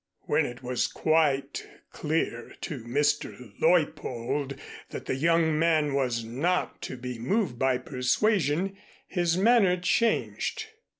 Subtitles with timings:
[0.21, 3.53] When it was quite clear to Mr.
[3.61, 4.57] Leuppold
[4.89, 8.75] that the young man was not to be moved by persuasion,
[9.07, 10.65] his manner changed.